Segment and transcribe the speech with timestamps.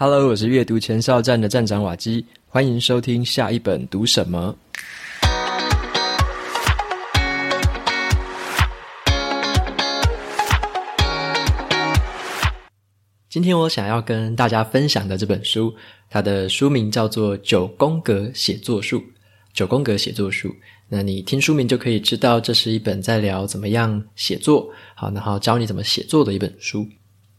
[0.00, 4.56] Hello，我是阅读前哨站的站长瓦基，欢迎收听下一本读什么。
[13.28, 15.74] 今天我想要跟大家分享的这本书，
[16.08, 19.00] 它的书名叫做《九宫格写作术》。
[19.52, 20.54] 九宫格写作术，
[20.88, 26.86] 那你听书名就可以知道，这是一本在聊怎么样写作，好，然后教你怎么写作的一本书。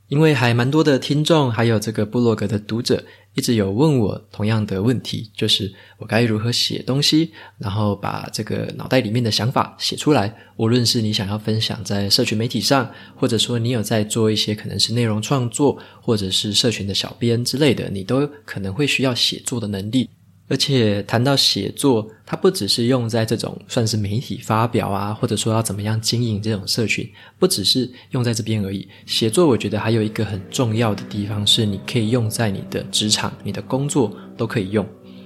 [0.09, 3.03] 因为还蛮多的听众，还有这个部落格的读者，
[3.35, 10.35] 一直有问我同样的问题，就是我该如何写东西，然后把这个脑袋里面的想法写出来。
[10.57, 20.09] 无论是你想要分享在社群媒体上，或者说你有在做一些可能是内容创作，或者是社群的小编之类的，你都可能会需要写作的能力。
[20.49, 27.07] 而且谈到写作，它不只是用在这种算是媒体发表啊，或者说要怎么样经营这种社群，
[27.37, 28.87] 不只是用在这边而已。
[29.05, 34.85] 写作我觉得还有一个很重要的地方是，你可以用在你的职场、你的工作都可以用。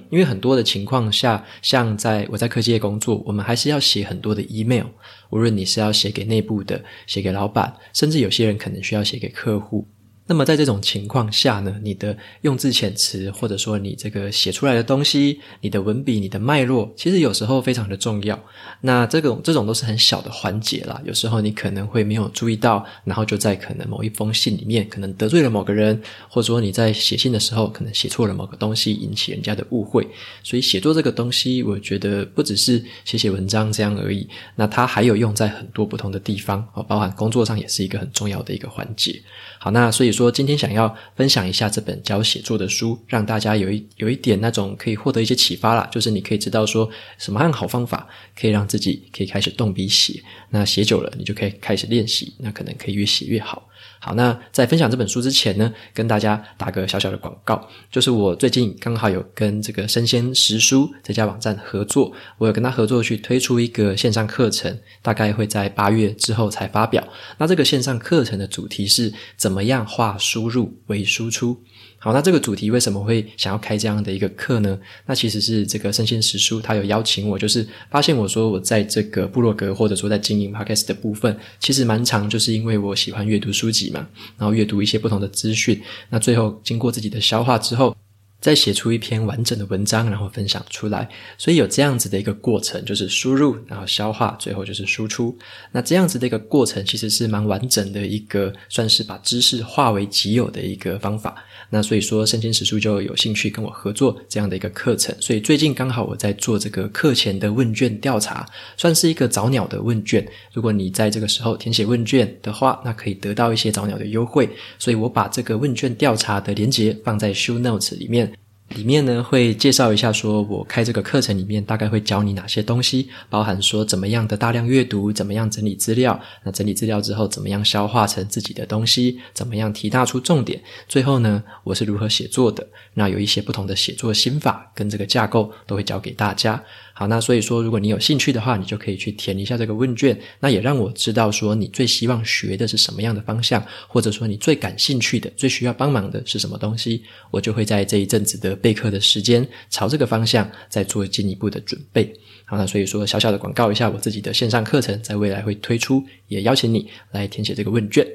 [0.10, 4.86] 因为很多的情况下，像在我在科技业工作，我们还是要写很多的 email，
[5.32, 9.88] 无论你是要写给内部的、写给老板，甚至有些人可能需要写给客户。
[10.26, 18.42] 那么在这种情况下呢，你的用字遣词，或者说你这个写出来的东西，你的文笔、你的脉络，其实有时候非常的重要。
[18.82, 30.08] 那这种这种都是很小的环节啦，有时候你可能会没有注意到，然后就在可能某一封信里面，可能得罪了某个人，或者说你在写信的时候，可能写错了某个东西，引起人家的误会。
[30.42, 39.22] 所以写作这个东西，我觉得不只是写写文章这样而已，那它还有用在很多不同的地方，包含工作上也是一个很重要的一个环节。
[39.64, 48.06] 好，那所以说今天想要分享一下这本教写作的书，让大家有一有一点那种可以获得一些启发啦，就是你可以知道说什么样好方法
[48.38, 53.70] 可以让自己可以开始动笔写，那写久了你就可以开始练习，那可能可以越写越好。
[54.00, 67.08] 好，那在分享这本书之前呢，跟大家打个小小的广告，就是我最近刚好有跟这个生鲜食书这家网站合作，我有跟他合作去推出一个线上课程，大概会在八月之后才发表。
[67.38, 71.64] 那这个线上课程的主题是怎么样化输入为输出。
[72.04, 74.78] 好，那这个主题为什么会想要开这样的一个课呢？
[75.06, 84.06] 那其实是这个生鲜时书，他有邀请我，就是发现我说我在这个部落格或者说在经营 Podcast 的部分，其实蛮长，就是因为我喜欢阅读书籍嘛，
[84.38, 87.96] 然后阅读一些不同的资讯，那最后经过自己的消化之后，
[88.44, 95.34] 再写出一篇完整的文章，然后分享出来，所以有这样子的一个过程，就是输入，然后消化，最后就是输出。
[95.72, 101.42] 那这样子的一个过程，其实是蛮完整的一个，算是把知识化为己有的一个方法。
[101.70, 105.16] 那所以说，圣经史书就有兴趣跟我合作这样的一个课程。
[105.22, 110.28] 所以最近刚好我在做这个课前的问卷调查，算是一个早鸟的问卷。
[110.52, 114.50] 如果你在这个时候填写问卷的话，那可以得到一些早鸟的优惠。
[114.78, 118.33] 所以我把这个问卷调查的连接放在 show notes 里面。
[118.76, 136.62] 里面呢会介绍一下，说我开这个课程里面大概会教你哪些东西，包含说怎么样的大量阅读，怎么样整理资料，那整理资料之后怎么样消化成自己的东西，怎么样提大出重点，最后呢我是如何写作的，那有一些不同的写作心法跟这个架构都会教给大家。
[137.04, 140.18] 好，那所以说，如果你有兴趣的话，你就可以去填一下这个问卷。
[140.40, 152.10] 那也让我知道说，你最希望学的是什么样的方向，或者说你最感兴趣的、最需要帮忙的是什么东西，我就会在这一阵子的备课的时间，朝这个方向再做进一步的准备。
[152.46, 158.08] 好，那所以说，小小的广告一下我自己的线上课程，在未来会推出，也邀请你来填写这个问卷。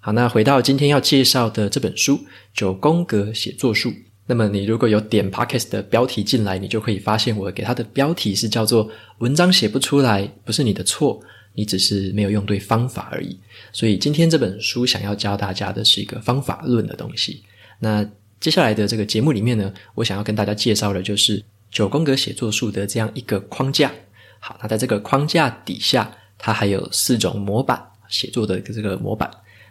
[0.00, 2.16] 好，那回到今天要介绍的这本书
[2.52, 3.90] 《九宫格写作术》。
[4.26, 8.88] 那么你如果有点 Podcast 的标题进来，你就可以发现我给它的标题是叫做
[9.18, 11.20] “文章写不出来，不是你的错，
[11.54, 13.36] 你只是没有用对方法而已”。
[13.72, 17.42] 所以今天这本书想要教大家的是一个方法论的东西。
[17.80, 23.90] 那接下来的这个节目里面呢，我想要跟大家介绍的就是九宫格写作术的这样一个框架。
[24.38, 29.28] 好，那在这个框架底下，它还有四种模板，写作的这个模板。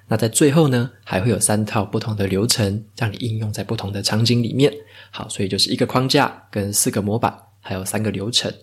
[0.07, 4.73] 那在最后呢，还会有三套不同的流程，让你应用在不同的场景里面。
[5.09, 8.53] 好，所以就是一个框架跟四个模板，还有三个流程。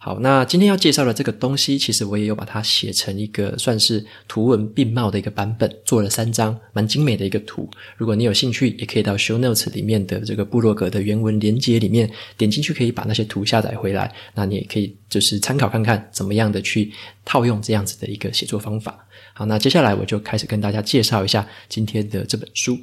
[0.00, 7.68] 好，那今天要介绍的这个东西，其实我也有把它写成一个算是图文并茂的一个版本，做了三张蛮精美的一个图。
[7.96, 14.14] 如果你有兴趣，也可以到 show notes 里面的这个部落格的原文连接里面点进去，可以把那些图下载回来。
[14.34, 16.92] 那你也可以就是参考看看，怎么样的去
[17.24, 19.04] 套用这样子的一个写作方法。
[19.38, 22.76] 好，那接下来我就开始跟大家介绍一下今天的这本书。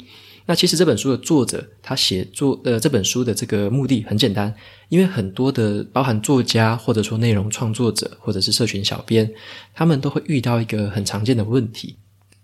[0.45, 4.55] 那其实这本书的作者他写作呃这本书的这个目的很简单，
[4.87, 9.29] 因为很多的包含作家或者说内容创作者或者是社群小编，
[9.73, 11.97] 他们都会遇到一个很常见的问题，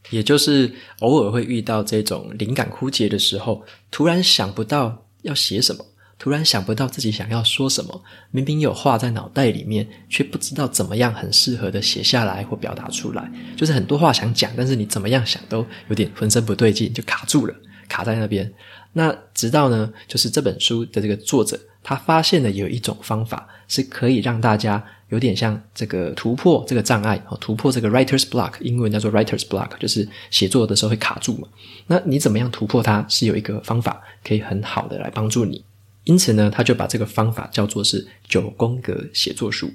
[0.10, 0.69] 也就是
[1.00, 5.86] 偶尔会遇到这种灵感枯竭的时候，突然想不到要写什么，
[6.21, 13.27] 突然想不到自己想要说什么，明明有话在脑袋里面，却不知道怎么样很适合的写下来或表达出来。
[13.57, 17.56] 就是很多话想讲，但是你怎么样想都有点浑身不对劲，就卡住了，
[17.89, 18.53] 卡在那边。
[18.94, 31.47] 那直到呢，就是这本书的这个作者，他发现了有一种方法是可以让大家有点像这个突破这个障碍，突破这个 writer's block，英文叫做 writer's block，就是写作的时候会卡住嘛。
[31.88, 33.03] 那你怎么样突破它？
[33.09, 35.65] 是有一个方法可以很好的来帮助你。
[36.03, 39.71] 因此呢，他就把这个方法叫做是九宫格写作术。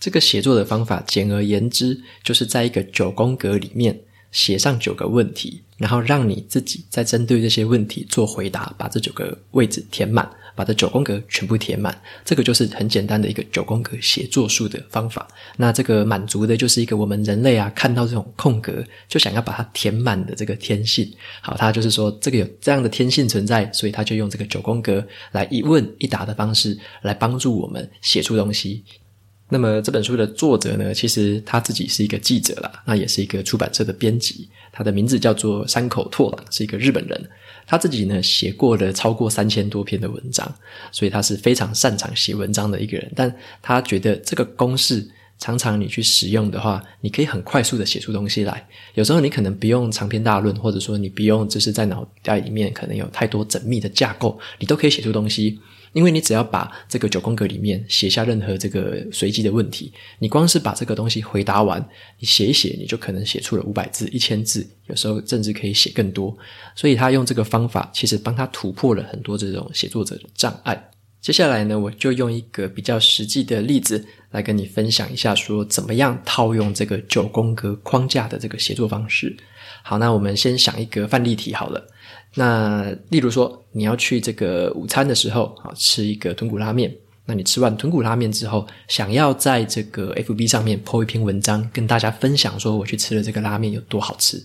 [0.00, 4.00] 这个写作的方法，简而言之，就是在一个九宫格里面。
[4.34, 11.96] 写上九个问题，然后让你自己再针对这些问题做回答，把这九个位置填满，把这九宫格全部填满。
[12.24, 15.28] 这个就是很简单的一个九宫格写作术的方法。
[15.56, 21.08] 那这个满足的就是一个我们人类啊，看到这种空格就想要把它填满的这个天性。
[21.40, 28.82] 好，他就是说这个有这样的天性存在，所以他就用这个九宫格来一问一答的方式来帮助我们写出东西。
[29.54, 34.48] 那么这本书的作者呢，其实他自己是一个记者啦，那也是一个出版社的编辑。
[34.72, 37.30] 他的名字叫做山口拓郎，是一个日本人。
[37.64, 40.52] 他自己呢写过了超过三千多篇的文章，
[40.90, 43.08] 所以他是非常擅长写文章的一个人。
[43.14, 45.08] 但他觉得这个公式
[45.38, 48.66] 常常你去使用的话，你可以很快速的写出东西来。
[48.94, 55.60] 有时候你可能不用长篇大论，或者说你不用就是在脑袋里面可能有太多缜密的架构，你都可以写出东西。
[55.94, 61.80] 因为你只要把这个九宫格里面写下任何这个随机的问题，你光是把这个东西回答完，
[62.18, 66.36] 你写一写，你就可能写出了五百字、一千字，有时候甚至可以写更多。
[66.74, 70.90] 所以他用这个方法，其实帮他突破了很多这种写作者的障碍。
[71.20, 79.34] 接下来呢，我就用一个比较实际的例子来跟你分享一下，说怎么样套用这个九宫格框架的这个写作方式。
[79.82, 81.86] 好，那我们先想一个范例题好了。
[82.34, 86.94] 那例如说，你要去这个午餐的时候啊，吃一个豚骨拉面。
[87.26, 94.44] 那你吃完豚骨拉面之后，想要在这个 FB 上面 po 一篇文章，跟大家分享说我去吃了这个拉面有多好吃。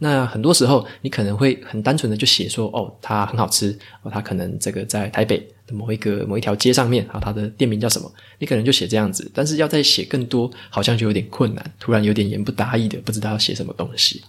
[0.00, 8.12] 那很多时候，你可能会很单纯的就写说，哦，它很好吃，哦，它可能这个在台北的某一个某一条街上面啊，它的店名叫什么？
[8.38, 14.22] 你可能就写这样子，但是要再写更多，好像就有点困难，突然有点言不达意的，不知道要写什么东西。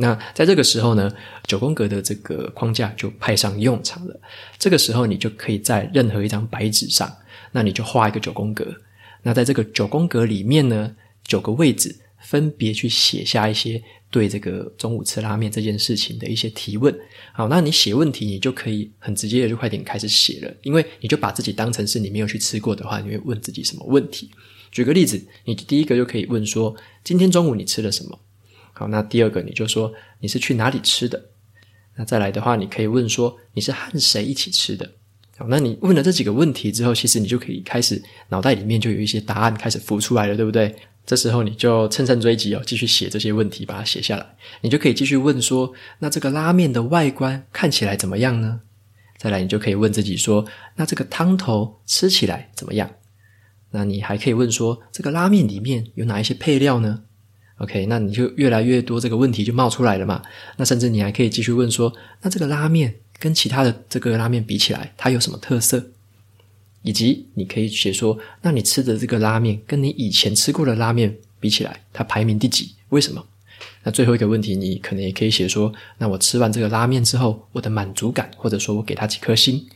[0.00, 1.12] 那在这个时候呢，
[1.44, 4.20] 九宫格的这个框架就派上用场了。
[4.56, 7.12] 这个时候，你就可以在任何一张白纸上，
[7.50, 8.64] 那你就画一个九宫格。
[9.24, 16.96] 那在这个九宫格里面呢，九个位置分别去写下一些对这个中午吃拉面这件事情的一些提问。
[17.32, 24.30] 好，那你写问题，你就可以很直接的就快点开始写了，因为你就把自己当成是你没有去吃过的话，你会问自己什么问题？
[24.70, 28.16] 举个例子，你第一个就可以问说：今天中午你吃了什么？
[28.78, 31.20] 好，那第二个你就说你是去哪里吃的？
[31.96, 34.88] 那再来的话，你可以问说你是和谁一起吃的？
[35.36, 40.72] 好，那你问了这几个问题之后，其实你就可以开始脑袋里面就有一些答案开始浮出来了，对不对？
[41.04, 44.24] 这时候你就乘胜追击哦，继续写这些问题，把它写下来。
[44.60, 48.60] 你就可以继续问说，那这个拉面的外观看起来怎么样呢？
[49.16, 50.46] 再来，你就可以问自己说，
[50.76, 52.88] 那这个汤头吃起来怎么样？
[53.72, 57.02] 那你还可以问说，这个拉面里面有哪一些配料呢
[57.58, 60.22] ？OK，那你就越来越多这个问题就冒出来了嘛。
[60.56, 65.90] 那甚至你还可以继续问说，那这个拉面跟其他的这个拉面比起来，它有什么特色？
[66.82, 72.72] 以及你可以写说，那你吃的这个拉面跟你以前吃过的拉面比起来，它排名第几？
[72.90, 73.24] 为什么？
[73.82, 79.66] 那最后一个问题，你可能也可以写说，那我吃完这个拉面之后，我的满足感，或者说我给它几颗星。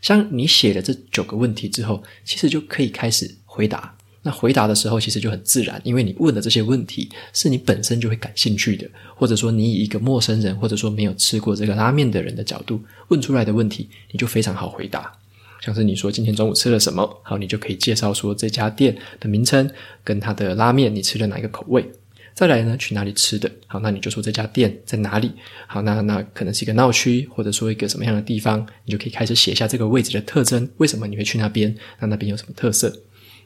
[0.00, 3.95] 像你写了这九个问题之后，其实就可以开始回答。
[4.26, 15.12] 那回答的时候其实就很自然，因为你问的这些问题是你本身就会感兴趣的，或者说你以一个陌生人，或者说没有吃过这个拉面的人的角度问出来的问题，你就非常好回答。
[15.60, 19.70] 像是你说今天中午吃了什么，好，你就可以介绍说这家店的名称
[20.02, 21.88] 跟它的拉面，你吃了哪一个口味。
[22.34, 23.48] 再来呢，去哪里吃的？
[23.66, 25.30] 好，那你就说这家店在哪里。
[25.68, 31.74] 好，那那可能是一个闹区，或者说一个什么样的地方，你就可以开始写下这个位置的特征，为什么你会去那边？
[32.00, 32.94] 那那边有什么特色？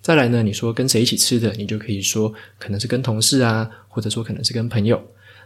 [0.03, 5.03] 再来呢，你说跟谁一起吃的，你就可以说可能是跟同事啊，或者说可能是跟朋友。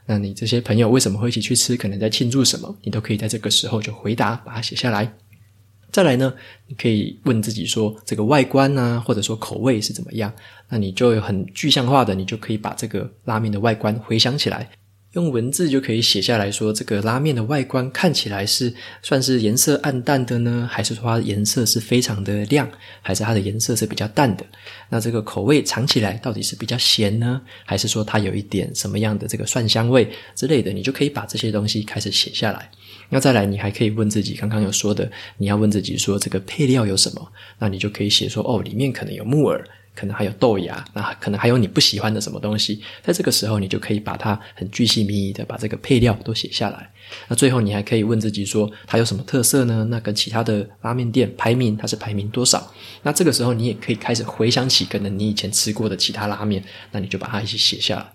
[0.06, 1.76] 那你这些朋友为什么会一起去吃？
[1.76, 2.76] 可能在庆祝什么？
[2.82, 5.12] 你都可以在这个时候就回答，把它写下来。
[5.90, 6.34] 再来呢，
[6.66, 10.32] 你可以问自己说这个外观啊，或者说口味是怎么样？
[10.68, 14.70] 那你就有很具象化的，你就可以把这个拉面的外观回想起来。
[15.14, 22.68] 用文字就可以写下来说，这个拉面的外观看起来是算是颜色暗淡的呢，还是说它的颜色是非常的亮，
[23.00, 24.44] 还是它的颜色是比较淡的？
[24.88, 30.73] 那这个口味尝起来到底是比较咸呢，还是说它有一点什么样的这个蒜香味之类的？
[30.73, 32.71] 你就可以把这些东西开始写下来。
[33.08, 37.32] 那再来，你还可以问自己，刚刚有说的，你要问自己说这个配料有什么？
[37.58, 39.64] 那你就可以写说，哦，里面可能有木耳。
[39.96, 46.90] 可能还有豆芽，那可能还有你不喜欢的什么东西，在这个时候你就可以把它很具细靡遗的把这个配料都写下来。
[47.28, 49.87] 那最后你还可以问自己说，它有什么特色呢？
[49.88, 52.75] 那跟其他的拉面店排名，它是排名多少？
[53.04, 58.13] 那这个时候你也可以开始回想起可能你以前吃过的其他拉面，那你就把它一起写下来。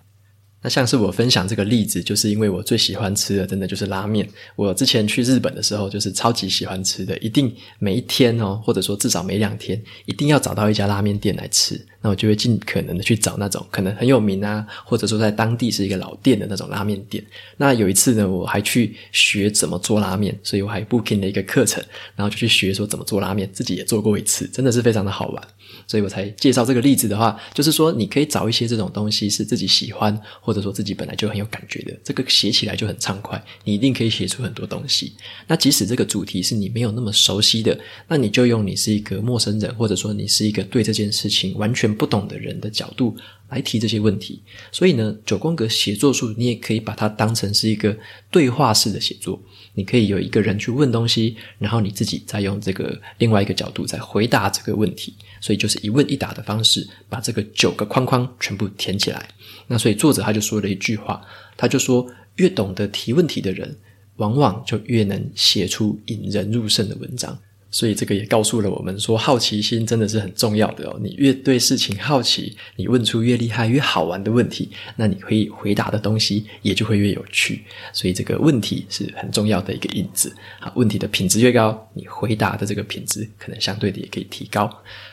[0.62, 4.28] 那像是我分享这个例子，就是因为我最喜欢吃的，真的就是拉面。
[4.58, 11.80] 我之前去日本的时候，就是超级喜欢吃的，一定每一天哦，或者说至少每两天，一定要找到一家拉面店来吃。
[12.01, 17.24] 那我就会尽可能的去找那种可能很有名啊，或者说在当地是一个老店的那种拉面店。
[17.58, 21.84] 那有一次呢，我还去学怎么做拉面，所以我还 booking 了一个课程，
[22.16, 25.48] 然后就去学说怎么做拉面，自己也做过一次，真的是非常的好玩。
[25.88, 35.14] 所以我才介绍这个例子的话，就是说你可以找一些这种东西是自己喜欢，或者说自己本来就很有感觉的，这个写起来就很畅快，你一定可以写出很多东西。
[35.48, 43.16] 那即使这个主题是你没有那么熟悉的，那你就用你是一个陌生人，或者说你是一个对这件事情完全不懂的人的角度
[43.50, 44.42] 来提这些问题。
[44.72, 47.98] 所以呢，九宫格写作术你也可以把它当成是一个
[48.32, 49.42] 对话式的写作。
[49.74, 59.28] 你可以有一个人去问东西，然后你自己再用这个另外一个角度再回答这个问题，所以就是一问一答的方式，把这个九个框框全部填起来。
[59.68, 61.22] 那所以作者他就说了一句话，
[61.56, 63.78] 他就说：越懂得提问题的人，
[64.18, 67.38] 往往就越能写出引人入胜的文章。
[67.72, 71.00] 所以这个也告诉了我们说，好奇心真的是很重要的哦。
[71.02, 77.64] 你越对事情好奇，你问出越厉害、越好玩的问题，那你可以回答的东西也就会越有趣。
[77.94, 80.36] 所以这个问题是很重要的一个因子。
[80.60, 84.68] 好，问题的品质越高，你回答的这个品质可能相对的也可以提高。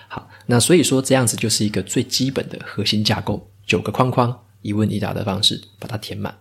[0.09, 6.35] 好，那所以说这样子就是一个最基本的核心架构，九个框框，一问一答的方式把它填满。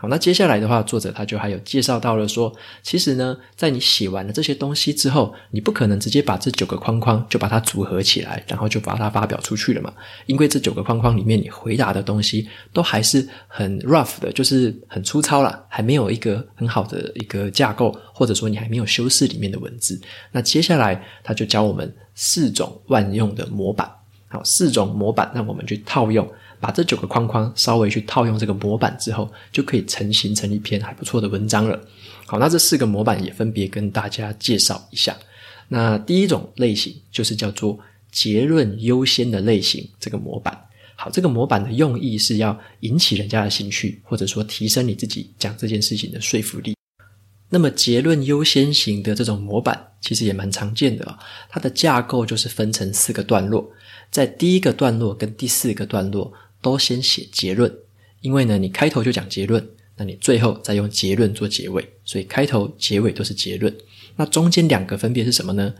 [0.00, 2.50] 好，那接下来的话，作者他就还有介绍到了说，
[2.82, 9.92] 其实呢，在你写完了这些东西之后，你不可能直接把这九个框框就把它组合起来，然后就把它发表出去了嘛。
[10.24, 20.00] 因为这九个框框里面，你回答的东西都还是很 rough 的，就是很粗糙啦，还没有一个很好的一个架构，或者说你还没有修饰里面的文字。
[20.32, 23.86] 那接下来他就教我们四种万用的模板，
[24.28, 26.26] 好，四种模板让我们去套用。
[26.60, 31.80] 把这九个框框稍微去套用这个模板之后，就可以成型成一篇还不错的文章了。
[32.26, 35.16] 好，那这四个模板也分别跟大家介绍一下。
[35.68, 37.78] 那第一种类型就是叫做
[38.12, 40.56] 结论优先的类型，这个模板。
[40.96, 46.76] 好，这个模板的用意是要引起人家的兴趣，或者说提升你自己讲这件事情的说服力。
[47.48, 53.68] 那么结论优先型的这种模板其实也蛮常见的啊，它的架构就是分成四个段落，
[54.10, 56.32] 在第一个段落跟第四个段落。
[56.60, 57.72] 都先写结论，
[58.20, 63.74] 因为呢，你开头就讲结论，那你最后再用结论做结尾，所以开头结尾都是结论。
[64.16, 65.74] 那中间两个分别是什么呢？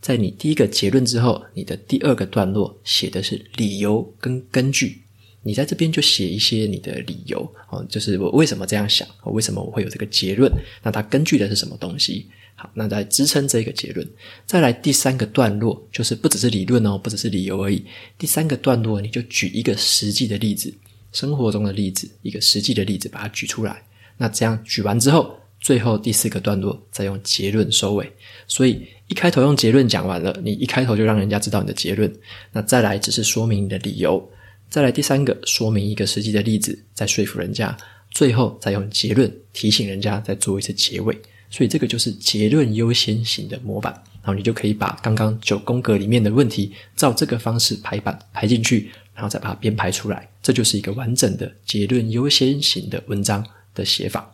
[0.00, 5.02] 在你第一个结论之后，你的第二个段落写的是理由跟根据，
[5.42, 12.26] 你在这边就写一些你的理由哦，就是我为什么这样想，我为什么我会有这个结论，那它根据的是什么东西？
[12.56, 14.08] 好，那再支撑这个结论，
[14.46, 17.84] 再来第三个段落，就是不只是理论哦，不只是理由而已。
[18.16, 20.72] 第三个段落，你就举一个实际的例子，
[21.12, 23.82] 生活中的例子，一个实际的例子，把它举出来。
[24.16, 28.08] 那这样举完之后，最后第四个段落再用结论收尾。
[28.46, 32.12] 所以一开头用结论讲完了，你一开头就让人家知道你的结论。
[32.52, 34.30] 那再来只是说明你的理由，
[34.70, 37.76] 再来第三个说明一个实际的例子，再说服人家，
[38.12, 41.18] 最后再用结论提醒人家，再做一次结尾。
[41.54, 54.28] 所以这个就是结论优先型的模板，然后你就可以把刚刚九宫格里面的问题照这个方式排版排进去，然后再把它编排出来，这就是一个完整的结论优先型的文章的写法。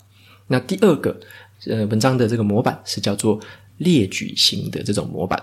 [0.46, 1.20] 那第二个
[1.66, 3.38] 呃文章的这个模板是叫做
[3.76, 5.38] 列举型的这种模板。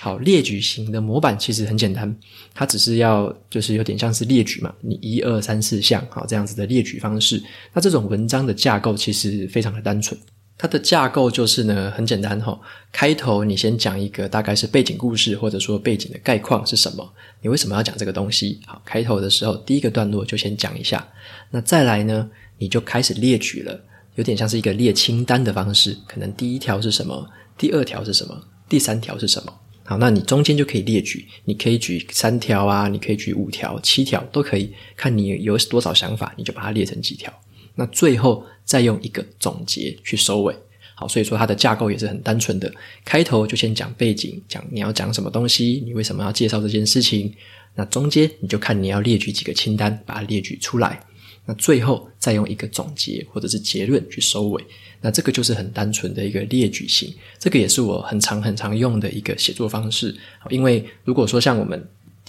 [0.00, 2.12] 好，列举型的模板其实很简单，
[2.52, 7.40] 它只是要就是有点像是列举嘛，你一二三四项好这样子的列举方式。
[7.72, 10.18] 那这种文章的架构其实非常的单纯。
[10.60, 12.60] 它的架构就是呢，很简单哈。
[12.92, 17.12] 开头你先讲一个大概是背景故事，或者说背景的概况是什么？
[17.40, 18.60] 你为什么要讲这个东西？
[18.66, 21.08] 好，开头的时候第一个段落就先讲一下。
[21.50, 23.80] 那再来呢，你就开始列举了，
[24.16, 25.96] 有点像是一个列清单的方式。
[26.06, 27.26] 可能第一条是什么？
[27.56, 28.38] 第二条是什么？
[28.68, 29.54] 第三条是什么？
[29.84, 37.32] 好，那你中间就可以列举，你可以举三条啊，你可以举五条、七条都可以，看你有多少想法，你就把它列成几条。
[37.76, 40.54] 那最后再用一个总结去收尾。
[40.94, 42.72] 好，所以说它的架构也是很单纯的，
[43.04, 47.34] 开头就先讲背景，讲你要讲什么东西，你为什么要介绍这件事情。
[47.74, 51.00] 那中间你就看你要列举几个清单，把它列举出来。
[51.46, 54.64] 那最后再用一个总结或者是结论去收尾。
[55.00, 60.16] 那这个就是很单纯的一个列举型，这个也是我很常很常用的一个写作方式。
[60.48, 61.84] 因为如果说像我们。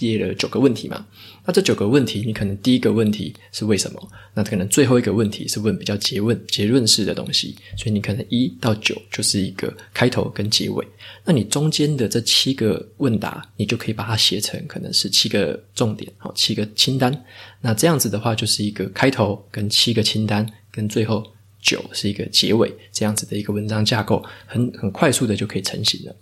[0.08, 1.06] 列了九个问题嘛，
[1.44, 4.08] 那这九个问题，你可能第一个问题是为什么？
[4.34, 10.86] 那可能最后一个问题是问比较结问、结论式的东西，所以你可能一到九就是一个开头跟结尾。
[11.24, 17.24] 那你中间的这七个问答，你就可以把它写成可能是七个重点，好，七个清单。
[17.60, 21.24] 那这样子的话，就是一个开头跟七个清单，跟最后
[21.60, 26.16] 九是一个结尾，这样子的一个文章架构，很很快速的就可以成型了。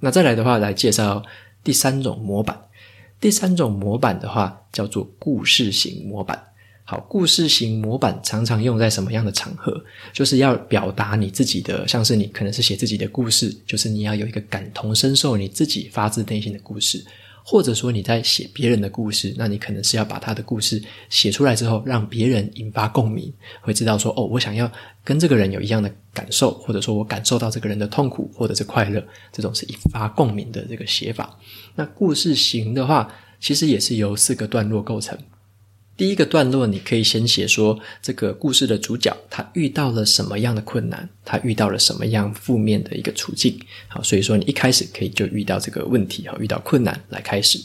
[0.00, 1.22] 那再来的话，来介绍
[1.64, 2.56] 第三种模板。
[3.20, 6.40] 第三种模板的话，叫做故事型模板。
[6.84, 9.84] 好，故事型模板常常用在什么样的场合？
[10.12, 17.04] 就是要表达你自己的，像是你可能是写自己的故事，就是你要有一个感同身受，你自己发自内心的故事。
[17.50, 24.70] 或者说你在写别人的故事，那你可能是要把他的故事写出来之后，让别人引发共鸣，会知道说哦，我想要
[25.02, 29.02] 跟这个人有一样的感受，或者说我感受到这个人的痛苦或者是快乐，
[29.32, 31.38] 这种是引发共鸣的这个写法。
[31.74, 35.18] 那故事型的话，其实也是由四个段落构成。
[35.98, 43.58] 第一个段落，你可以先写说这个故事的主角他遇到了什么样的困难，他遇到了什么样负面的一个处境。
[43.88, 47.58] 好，所以说你一开始可以就遇到这个问题，好，遇到困难来开始。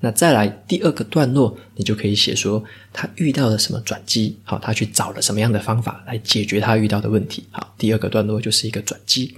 [0.00, 7.44] 那再来第二个段落，你就可以写说他遇到了什么转机，好，他去找了什么样的方法来解决他遇到的问题。
[7.50, 9.34] 好，第二个段落就是一个转机。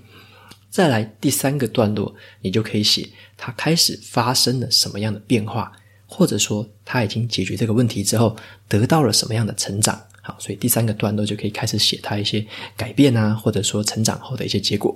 [0.69, 5.71] 再来第三个段落，你就可以写他开始发生了什么样的变化。
[6.11, 8.37] 或者说他已经解决这个问题之后
[8.69, 9.99] 得到了什么样的成长？
[10.21, 12.45] 好，所以第三个段落就可以开始写他一些
[12.77, 14.95] 改变啊，或者说成长后的一些结果。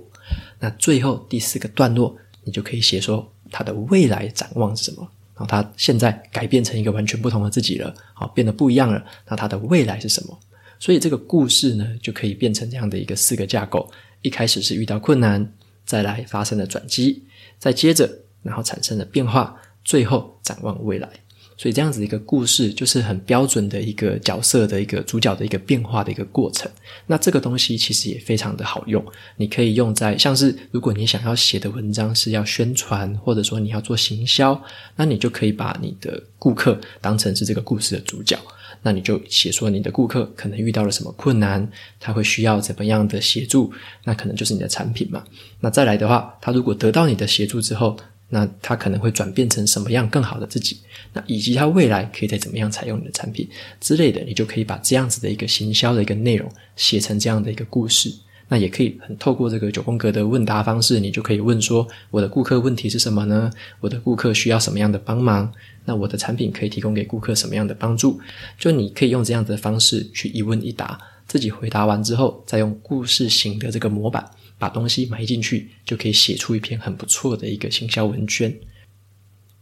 [0.59, 5.09] 那最后第四个段落，你就可以写说他的未来展望是什么？
[5.35, 9.03] 然后他现在改变成一个完全不同的自己了，好，变得不一样了。
[9.29, 10.39] 那他的未来是什么？
[10.79, 13.91] 所以这个故事呢，就可以变成这样的一个四个架构：
[14.21, 15.53] 一开始是遇到困难，
[15.87, 17.23] 再来发生了转机，
[17.59, 18.11] 再接着
[18.43, 19.57] 然后产生了变化。
[19.85, 21.09] 最后展望未来，
[21.57, 26.71] 所以这样子一个故事就是很标准的一个角色的一个主角的一个变化的一个过程。
[27.07, 29.05] 那这个东西其实也非常的好用，
[29.37, 34.61] 你可以用在像是如果你想要写的文章是要宣传，或者说你要做行销，
[34.97, 38.39] 那你就可以把你的顾客当成是这个故事的主角。
[38.83, 41.67] 那你就写说你的顾客可能遇到了什么困难，
[41.99, 43.73] 他会需要怎么样的协助，
[44.05, 45.25] 那可能就是你的产品嘛。
[45.61, 47.97] 那再来的话，他如果得到你的协助之后，
[48.29, 50.79] 那他可能会转变成什么样更好的自己？
[51.13, 53.49] 那以及他未来可以再怎么样采用你的产品
[53.81, 58.13] 之类的，你就可以把这样子的一个行销的一个内容写成这样的一个故事。
[58.47, 63.51] 那也可以很透过这个九宫格的问答方式，你就可以问说：我的顾客问题是什么呢？
[63.81, 65.51] 我的顾客需要什么样的帮忙？
[65.87, 68.21] 那我的产品可以提供给顾客什么样的帮助？
[68.59, 74.23] 就你可以用这样子的方式去一问一答，自己回答完之后，再用故事型的这个模板。
[74.59, 78.55] 把东西埋进去，就可以写出一篇很不错的一个行销文宣。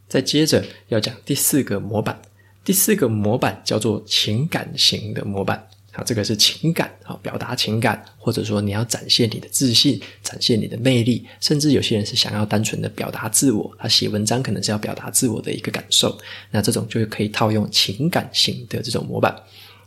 [0.07, 2.21] 再接着要讲第四个模板，
[2.63, 5.67] 第四个模板叫做情感型的模板。
[5.95, 16.17] 好，这个是情感，好，表达情感，或者说你要展现你的自信，展现你的魅力，甚至有些人是想要单纯的表达自我，他写文章可能是要表达自我的一个感受，
[16.49, 19.35] 那这种就可以套用情感型的这种模板。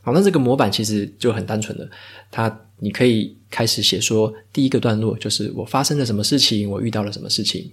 [0.03, 1.90] 好，那这个模板其实就很单纯的，
[2.31, 7.71] 它你可以开始写说，第一个段落就是我发生了什么事情，我遇到了什么事情。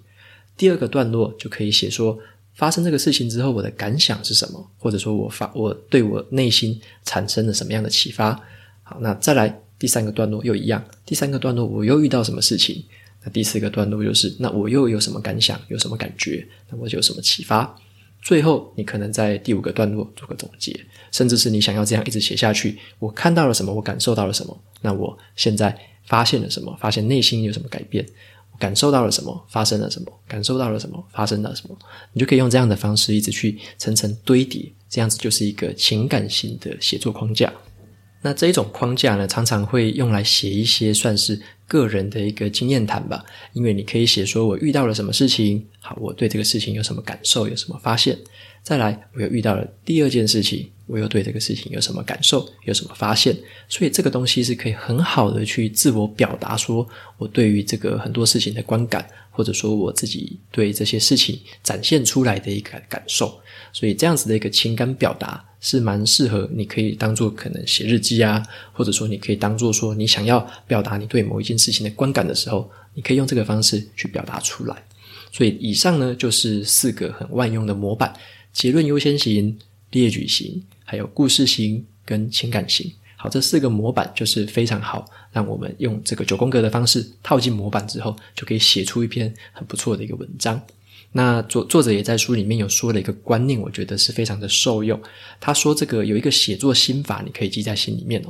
[0.56, 2.18] 第二个段落就可以写说，
[2.54, 8.40] 发生这个事情之后，我的感想是什么，或者说我发我对我内心产生了什么样的启发。
[8.84, 12.84] 好，那再来第三个段落又一样，第三个段落我又遇到什么事情？
[13.24, 16.48] 那第四个段落就是，那我又有什么感想，有什么感觉？
[16.70, 17.76] 那我就有什么启发？
[18.24, 20.74] 最后，你可能在第五个段落做个总结，
[21.12, 22.80] 甚至是你想要这样一直写下去。
[22.98, 23.74] 我看到了什么？
[23.74, 24.58] 我感受到了什么？
[24.82, 26.74] 那我现在发现了什么？
[26.80, 28.06] 发现内心有什么改变？
[28.58, 29.46] 感受到了什么？
[29.50, 30.12] 发生了什么？
[30.26, 31.04] 感受到了什么？
[31.12, 31.78] 发生了什么？
[32.14, 37.52] 你就可以用这样的方式一直去层层堆叠，这样子就是一个情感型的写作框架。
[38.22, 41.38] 那这一种框架呢，常常会用来写一些算是
[41.74, 48.16] 个人的一个经验谈吧，因为你可以写说我遇到了什么事情，好，我对这个事情有什么感受，有什么发现。
[48.62, 53.36] 再来，我又遇到了第二件事情，我又对这个事情有什么感受，有什么发现。
[53.68, 63.36] 所以这个东西是可以很好的去自我表达，说我对于这个很多事情的观感，或者说我自己对这些事情展现出来的一个感受。
[63.74, 65.44] 所以这样子的一个情感表达。
[65.64, 74.84] 是蛮适合，你可以当做可能写日记啊，或者说你可以当做说你想要表达你对某一件事情的观感的时候，你可以用这个方式去表达出来。
[75.32, 78.14] 所以以上呢，就是四个很万用的模板：
[78.52, 79.58] 结论优先型、
[79.92, 82.92] 列举型，还有故事型跟情感型。
[83.16, 90.62] 好，这四个模板就是非常好，让我们用这个九宫格的方式套进模板之后，就可以写出一篇很不错的一个文章。
[91.16, 95.00] 那作作者也在书里面有说了一个观念，我觉得是非常的受用。
[95.40, 98.30] 他说，这个有一个写作心法，你可以记在心里面哦。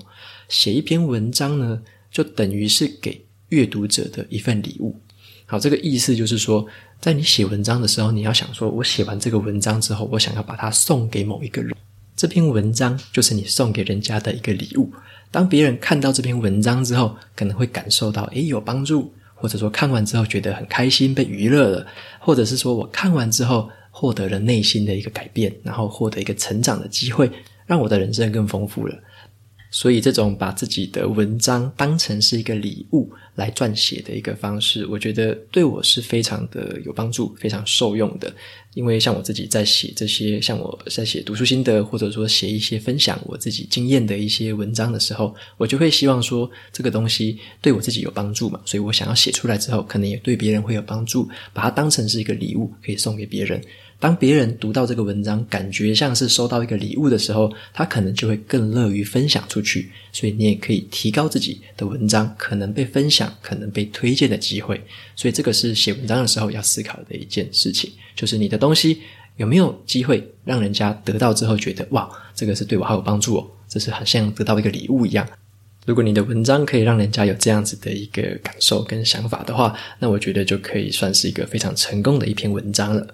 [0.50, 5.00] 写一篇文章呢，就等于是给阅读者的一份礼物。
[5.46, 6.66] 好，这个意思就是说，
[7.00, 11.74] 在你写文章的时候，你要想说，我写完这个文章之后，我想要把它送给某一个人，
[12.18, 14.92] 这篇文章就是你送给人家的一个礼物。
[15.32, 19.14] 当别人看到这篇文章之后，可能会感受到，诶，有帮助。
[19.44, 21.86] 或者说看完之后觉得很开心，被娱乐了；
[22.18, 27.30] 或者是说我看完之后获得了内心的一个改变，然后获得一个成长的机会，
[27.66, 28.98] 让我的人生更丰富了。
[29.76, 38.32] 所以，这种把自己的文章当成是一个礼物来撰写的一个方式，我觉得对我是非常的有帮助、非常受用的。
[38.76, 53.60] 因为像我自己在写这些，像我在写读书心得，或者说写一些分享我自己经验的一些文章的时候，我就会希望说这个东西对我自己有帮助嘛，所以我想要写出来之后，可能也对别人会有帮助，把它当成是一个礼物，可以送给别人。
[54.04, 59.90] 当别人读到这个文章，感觉像是收到一个礼物的时候，他可能就会更乐于分享出去。
[60.12, 64.76] 所以你也可以提高自己的文章可能被分享、可能被推荐的机会。
[65.16, 69.00] 所以这个是写文章的时候要思考的一件事情，就是你的东西
[69.38, 75.26] 有没有机会让人家得到之后觉得哇，这个是对我好有帮助哦，这是好像得到一个礼物一样。
[75.86, 83.08] 如果你的文章可以让人家有这样子的一个感受跟想法的话，那我觉得就可以算是一个非常成功的一篇文章了。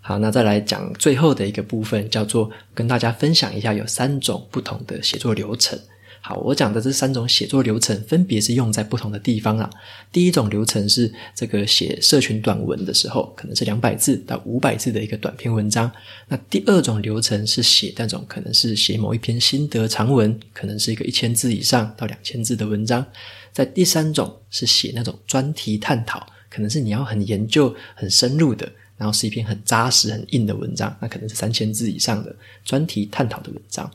[0.00, 5.78] 好，那再来讲最后的一个部分，叫做跟大家分享一下有三种不同的写作流程。
[6.20, 9.70] 好，我讲的这三种写作流程分别是用在不同的地方啊。
[10.10, 15.90] 第一种流程是这个写社群短文的时候，可能是两百字到五百字的一个短篇文章。
[16.26, 23.04] 那第二种流程是写那种可能是写某一篇心得长文，可能是一个一千字以上到两千字的文章。
[23.52, 28.70] 在第三种是写那种专题探讨，可能是你要很研究、很深入的。
[28.98, 33.90] 然后是一篇很扎实、很硬的文章，那可能是三千字以上的专题探讨的文章。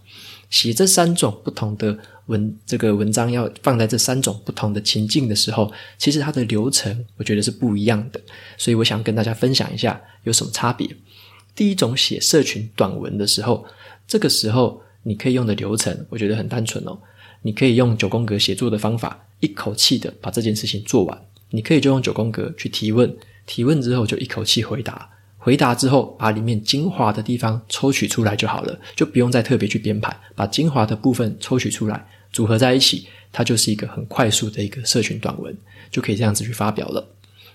[0.50, 8.22] 写这三种不同的文，这个文章要放在这三种不同的情境的时候，其实它的流程我觉得是不一样的。
[8.58, 10.88] 所以我想跟大家分享一下有什么差别。
[11.56, 13.66] 第一种写社群短文的时候，
[14.08, 16.98] 这个时候你可以用的流程，我觉得很单纯哦。
[17.42, 21.22] 你可以用九宫格写作的方法，一口气的把这件事情做完。
[21.50, 23.14] 你可以就用九宫格去提问。
[23.46, 35.56] 提问之后就一口气回答，回答之后把里面精华的地方抽取出来就好了，就不用再特别去编排，把精华的部分抽取出来，组合在一起，它就是一个很快速的一个社群短文，
[35.92, 37.06] 就可以这样子去发表了。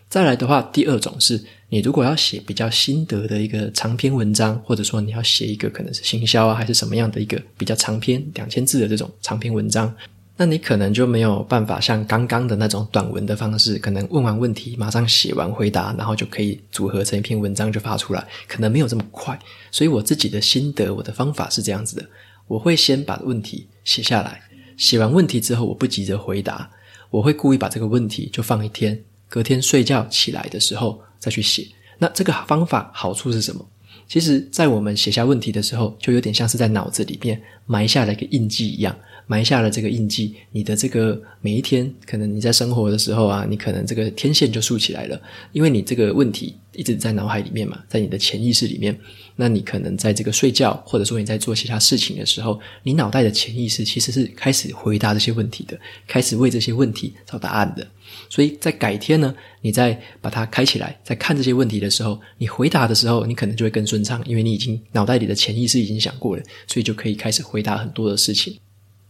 [0.09, 9.95] 再来的话，第二种是你如果要写比较心得的一个长篇文章，或者说你要写一个可能是行销啊，还是什么样的一个比较长篇两千字的这种长篇文章。
[10.41, 19.37] 那你可能就没有办法像刚刚的那种短文的方式，可能问完问题马上写完回答，然后就可以组合成一篇文章就发出来，可能没有这么快。
[19.73, 22.09] 所以我自己的心得，我的方法是这样子的：
[22.47, 24.41] 我会先把问题写下来，
[24.77, 26.71] 写完问题之后，我不急着回答，
[27.11, 31.67] 我会故意把这个问题就放一天，隔天睡觉起来的时候再去写。
[31.99, 33.69] 那这个方法好处是什么？
[34.07, 38.97] 其实，在我们写下问题的时候，就有点像是在脑子里面埋下了一个印记一样。
[39.29, 45.21] 埋下了这个印记，你的这个每一天，可能你在生活的时候啊，你可能这个天线就竖起来了，
[45.53, 48.99] 因为你这个问题一直在脑海里面嘛，在你的潜意识里面。
[49.41, 57.87] 那你可能在这个睡觉，或者说你在做其他事情的时候，你脑袋的潜意识其实是开始回答这些问题的，开始为这些问题找答案的。
[58.29, 68.57] 所以在改天呢，你再把它开起来，在看这些问题的时候，你回答的时候，你可能就会更顺畅，因为你已经脑袋里的潜意识已经想过了，所以就可以开始回答很多的事情。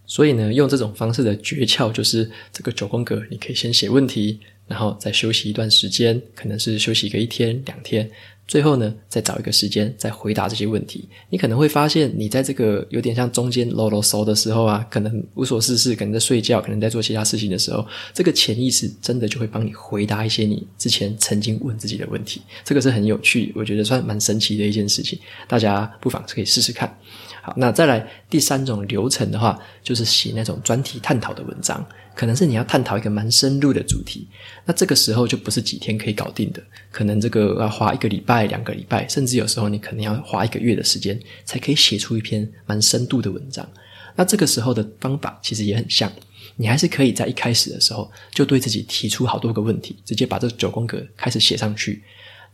[0.08, 8.10] 所以呢，用这种方式的诀窍就是这个九宫格，你可以先写问题，然后再休息一段时间，可能是休息个一天两天，
[8.46, 11.06] 最后呢，再找一个时间再回答这些问题。
[11.28, 22.40] 你可能会发现，你在这个有点像中间啰啰嗦的时候啊，可能无所事事，可能在睡觉，可能在做其他事情的时候，这个潜意识真的就会帮你回答一些你之前曾经问自己的问题。
[22.64, 26.98] 这个是很有趣，我觉得算蛮神奇的一件事情，大家不妨可以试试看。
[27.56, 31.84] 那再来第三种流程的话，就是写那种专题探讨的文章，
[32.14, 34.26] 可能是你要探讨一个蛮深入的主题，
[34.64, 43.68] 那这个时候就不是几天可以搞定的，可能这个要花一个礼拜、两个礼拜，甚至有时候你可能要花一个月的时间，才可以写出一篇蛮深度的文章。
[44.16, 46.10] 那这个时候的方法其实也很像，
[46.56, 52.02] 你还是可以在一开始的时候就对自己提出好多个问题，直接把这九宫格开始写上去。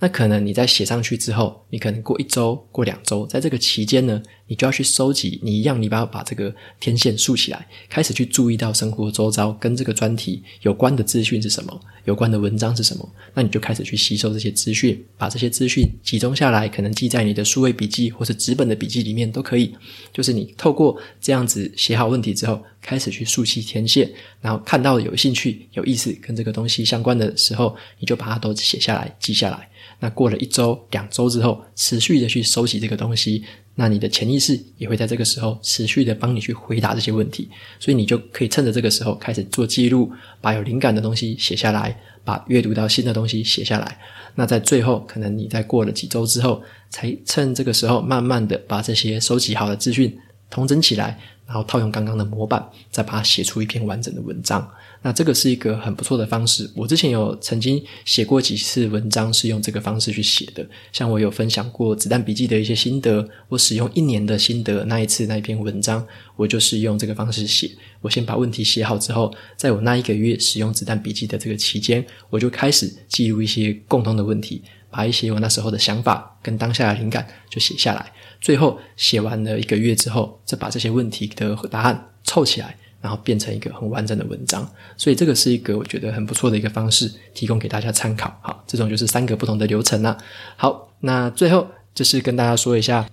[0.01, 5.41] 那可能你在写上去之后，你可能过一周、过两周，在这个期间呢，你就要去收集。
[5.43, 13.09] 你一样，你把把这个天线竖起来，开始去注意到生活周遭跟这个专题有关的资讯是什么，有关的文章是什么。
[13.33, 19.75] 那你就开始去吸收这些资讯，把这些资讯集中下来，可能记在你的数位笔记或是纸本的笔记里面都可以。
[20.13, 29.69] 就是你透过这样子写好问题之后，开始去竖起天线，然后看到有兴趣、有意思跟这个东西相关的时候，你就把它都写下来、记下来。
[30.01, 33.43] 那过了一周、两周之后，持续的去收集这个东西，
[33.77, 37.49] 那你的潜意识也会在这个时候持续的帮你去回答这些问题，
[37.81, 43.99] 所以你就可以趁着这个时候开始做记录，把有灵感的东西写下来，把阅读到新的东西写下来。
[44.37, 50.17] 那在最后，可能你在过了几周之后，才趁这个时候慢慢的把这些收集好的资讯
[50.51, 54.69] 统整起来，然后套用刚刚的模板，再把它写出一篇完整的文章。
[55.07, 56.69] 那这个是一个很不错的方式。
[56.75, 60.67] 我之前有曾经写过几次文章，是用这个方式去写的。
[60.93, 67.71] 像我有分享过子弹笔记的一些心得，我使用一年的心得，那一次那一篇文章，我就是用这个方式写。
[68.01, 78.11] 我先把问题写好之后，在我那一个月使用子弹笔记的这个期间，我就开始记录一些共同的问题，把一些我那时候的想法跟当下的灵感就写下来。
[78.41, 82.79] 最后写完了一个月之后，再把这些问题的答案凑起来。
[83.05, 88.35] 然后变成一个很完整的文章，所以这个是一个我觉得很不错的一个方式，提供给大家参考。
[88.41, 90.17] 好，这种就是三个不同的流程啦。
[90.57, 93.07] 好，那最后就是跟大家说一下，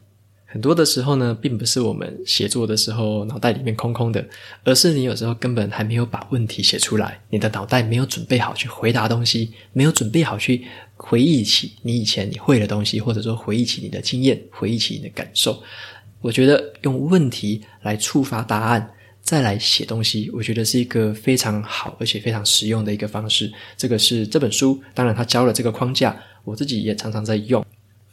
[0.45, 4.25] 很多的时候呢，并不是我们写作的时候脑袋里面空空的，
[4.63, 15.62] 而是你有时候根本还没有把问题写出来，你的脑袋没有准备好去回答东西，没有准备好去回忆起你以前你会的东西，或者说回忆起你的经验，回忆起你的感受。
[16.21, 18.89] 我觉得用问题来触发答案。
[19.21, 23.51] 再来写东西，我觉得是一个非常好而且非常实用的一个方式。
[23.77, 27.65] 这个是这本书，当然他教了这个框架，我自己也常常在用。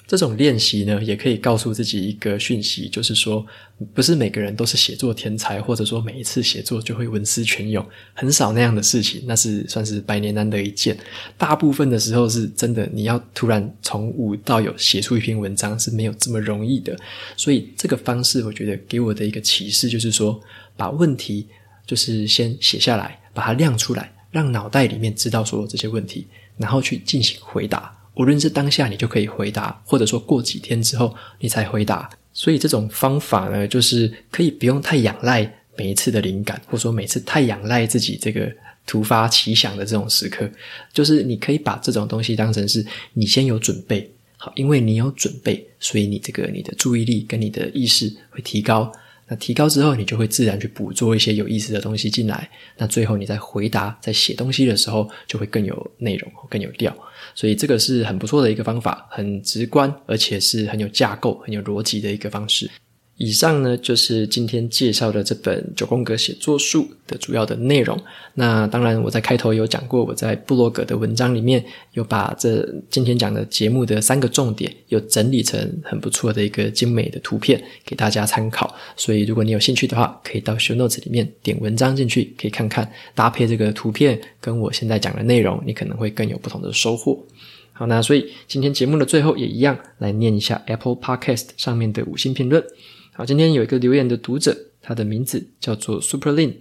[0.08, 3.46] 这种练习呢，也可以告诉自己一个讯息，就是说，
[3.92, 10.96] 不是每个人都是写作天才，或者说每一次写作就会文思泉涌，很少那样的事情，那是算是百年难得一见。
[11.36, 16.98] 大部分的时候是真的，你要突然从无到有写出一篇文章是没有这么容易的。
[17.36, 20.40] 所以这个方式，我觉得给我的一个启示就是说，
[20.74, 21.46] 把问题
[21.86, 27.94] 就是先写下来，把它亮出来，让脑袋里面知道所有这些问题，然后去进行回答。
[28.18, 38.52] 无论是当下你就可以回答，或者说过几天之后你才回答，所以这种方法呢，就是可以不用太仰赖每一次的灵感，或者说每次太仰赖自己这个
[38.84, 40.50] 突发奇想的这种时刻，
[40.92, 48.92] 就是你可以把这种东西当成是你先有准备，好，因为你有准备，所以你这个你的注意力跟你的意识会提高。
[49.28, 52.48] 那提高之后，你就会自然去捕捉一些有意思的东西进来。
[52.76, 56.96] 那最后你在回答、在写东西的时候，就会更有内容、更有调。
[57.34, 62.70] 所以这个是很不错的一个方法，很直观，而且是很有架构、很有逻辑的一个方式。
[63.18, 68.00] 以上呢，就是今天介绍的这本《九宫格写作术》的主要的内容。
[68.34, 78.72] 那当然，我在开头有讲过，我在部落格的文章里面有把这今天讲的节目的三个重点，有整理成很不错的一个精美的图片给大家参考。
[78.96, 87.20] 所以，如果你有兴趣的话，可以到 show notes 里面点文章进去，可以看看搭配这个图片跟我现在讲的内容，你可能会更有不同的收获。
[87.72, 92.62] 好，那所以今天节目的最后也一样来念一下 Apple Podcast 上面的五星评论。
[93.18, 96.54] 好，今天有一个留言的读者，他的名字叫做 Superlin，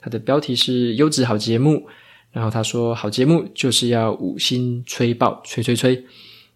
[0.00, 1.86] 他的标题是优质好节目，
[2.32, 6.04] 然后他说好节目就是要五星吹爆，吹吹吹。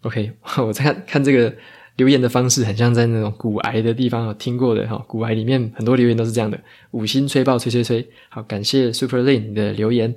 [0.01, 1.55] OK， 我在看看这个
[1.95, 6.59] 留言的方式，很像在那种古癌的地方有听过的哈，古癌里面很多留言都是这样的，
[6.91, 8.05] 五星吹爆，吹吹吹。
[8.27, 10.13] 好，感谢 Superlin 的留言。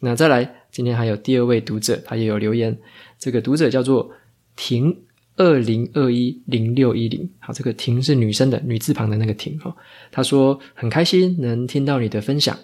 [0.00, 2.76] 那再来，今天还有第二位读者，他也有留言，
[3.16, 4.10] 这个读者叫做
[4.56, 5.04] 婷。
[5.42, 9.74] 二零二一零六一零，好，这个婷是女生的女字旁的那个婷哈。
[10.12, 12.56] 她说很开心能听到你的分享。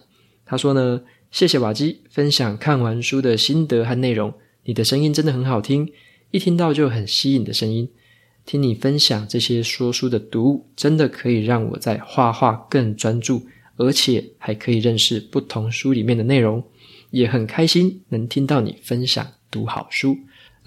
[0.47, 4.33] 她说呢，谢谢瓦基分享看完书的心得和内容。
[4.63, 5.91] 你的声音真的很好听，
[6.31, 7.91] 一听到就很吸引的声音。
[8.47, 13.45] 听你分享这些说书的读物，真的可以让我在画画更专注，
[13.77, 16.63] 而且还可以认识不同书里面的内容。
[17.11, 20.17] 也很开心能听到你分享读好书。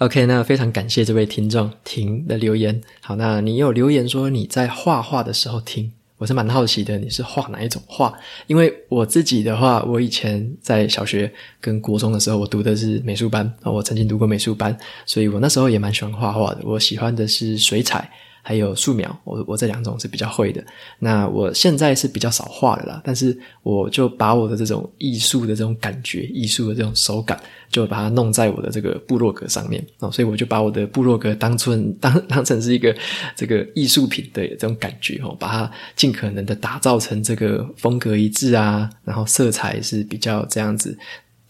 [0.02, 2.82] OK，那非常感谢这位听众婷的留言。
[3.02, 8.12] 好，那你有留言说你在画画的时候听，我是蛮好奇的，你是画哪一种画？
[8.48, 16.62] 因为我自己的话，我以前在小学跟国中的时候，我读的是美术班，我曾经读过美术班，所以我那时候也蛮喜欢画画的。
[16.64, 18.10] 我喜欢的是水彩。
[18.41, 20.63] 还有素描，我我这两种是比较会的。
[20.99, 30.12] 那我现在是比较少画的啦，但是我就把我的这种艺术的这种感觉、艺术的这种手感，就把它弄在我的这个部落格上面哦。
[30.12, 32.95] 所以我就把我的部落格当成 当当成是一个
[33.36, 40.97] 这个艺术品的这种感觉哦，把它尽可能的打造成这个风格一致啊，然后色彩是比较这样子。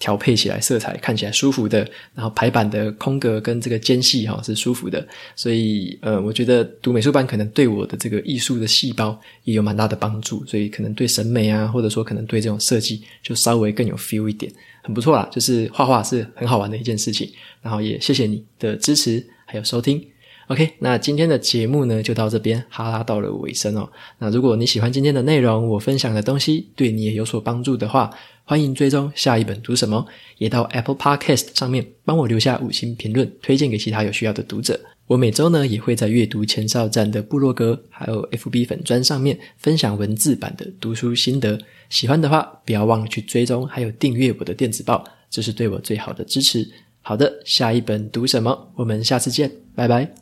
[0.01, 15.29] 调配起来色彩看起来舒服的，然后排版的空格跟这个间隙哈是舒服的，所以呃，我觉得读美术班可能对我的这个艺术的细胞也有蛮大的帮助，所以可能对审美啊，或者说可能对这种设计就稍微更有 feel 一点，很不错啦。
[15.31, 17.29] 就是画画是很好玩的一件事情，
[17.61, 20.03] 然后也谢谢你的支持还有收听。
[20.47, 23.89] OK，那今天的节目呢就到这边，哈拉到了尾声哦。
[24.17, 28.09] 那如果你喜欢今天的内容，我分享的东西对你也有所帮助的话，
[28.43, 30.05] 欢迎追踪下一本读什么，
[30.37, 34.79] 也到 Apple Podcast 上面帮我留下五星评论，推荐给其他有需要的读者。
[35.07, 41.59] 我每周呢也会在阅读前哨站的部落格，还有 FB 粉专上面分享文字版的读书心得。
[41.89, 46.65] 喜欢的话，不要忘了去追踪，还有订阅我的电子报，这是对我最好的支持。
[47.01, 48.71] 好的，下一本读什么？
[48.75, 50.20] 我们下次见，拜拜。